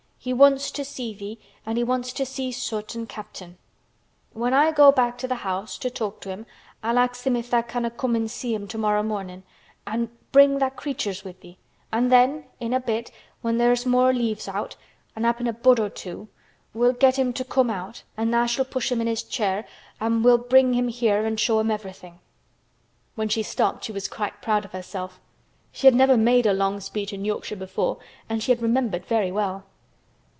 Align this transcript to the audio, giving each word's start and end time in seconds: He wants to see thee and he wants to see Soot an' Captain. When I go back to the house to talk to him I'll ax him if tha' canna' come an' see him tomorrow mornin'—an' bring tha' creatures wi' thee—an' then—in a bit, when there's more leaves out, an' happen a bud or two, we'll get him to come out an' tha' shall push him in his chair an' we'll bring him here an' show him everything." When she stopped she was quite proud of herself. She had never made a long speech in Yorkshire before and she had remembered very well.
He 0.23 0.33
wants 0.33 0.69
to 0.73 0.85
see 0.85 1.15
thee 1.15 1.39
and 1.65 1.79
he 1.79 1.83
wants 1.83 2.13
to 2.13 2.27
see 2.27 2.51
Soot 2.51 2.95
an' 2.95 3.07
Captain. 3.07 3.57
When 4.33 4.53
I 4.53 4.71
go 4.71 4.91
back 4.91 5.17
to 5.17 5.27
the 5.27 5.37
house 5.41 5.79
to 5.79 5.89
talk 5.89 6.21
to 6.21 6.29
him 6.29 6.45
I'll 6.83 6.99
ax 6.99 7.23
him 7.23 7.35
if 7.35 7.49
tha' 7.49 7.63
canna' 7.63 7.89
come 7.89 8.15
an' 8.15 8.27
see 8.27 8.53
him 8.53 8.67
tomorrow 8.67 9.01
mornin'—an' 9.01 10.11
bring 10.31 10.59
tha' 10.59 10.69
creatures 10.69 11.25
wi' 11.25 11.33
thee—an' 11.41 12.09
then—in 12.09 12.71
a 12.71 12.79
bit, 12.79 13.11
when 13.41 13.57
there's 13.57 13.87
more 13.87 14.13
leaves 14.13 14.47
out, 14.47 14.75
an' 15.15 15.23
happen 15.23 15.47
a 15.47 15.53
bud 15.53 15.79
or 15.79 15.89
two, 15.89 16.27
we'll 16.75 16.93
get 16.93 17.17
him 17.17 17.33
to 17.33 17.43
come 17.43 17.71
out 17.71 18.03
an' 18.15 18.29
tha' 18.29 18.45
shall 18.45 18.63
push 18.65 18.91
him 18.91 19.01
in 19.01 19.07
his 19.07 19.23
chair 19.23 19.65
an' 19.99 20.21
we'll 20.21 20.37
bring 20.37 20.75
him 20.75 20.87
here 20.87 21.25
an' 21.25 21.35
show 21.37 21.59
him 21.59 21.71
everything." 21.71 22.19
When 23.15 23.27
she 23.27 23.41
stopped 23.41 23.85
she 23.85 23.91
was 23.91 24.07
quite 24.07 24.39
proud 24.43 24.65
of 24.65 24.71
herself. 24.71 25.19
She 25.71 25.87
had 25.87 25.95
never 25.95 26.15
made 26.15 26.45
a 26.45 26.53
long 26.53 26.79
speech 26.79 27.11
in 27.11 27.25
Yorkshire 27.25 27.55
before 27.55 27.97
and 28.29 28.43
she 28.43 28.51
had 28.51 28.61
remembered 28.61 29.05
very 29.07 29.31
well. 29.31 29.63